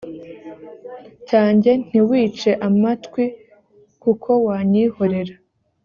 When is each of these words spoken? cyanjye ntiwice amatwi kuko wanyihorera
cyanjye 1.27 1.71
ntiwice 1.85 2.51
amatwi 2.67 3.23
kuko 4.03 4.29
wanyihorera 4.45 5.35